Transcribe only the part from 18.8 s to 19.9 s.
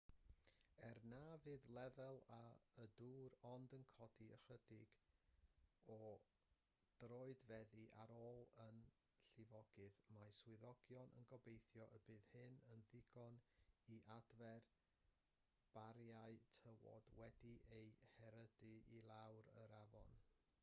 i lawr yr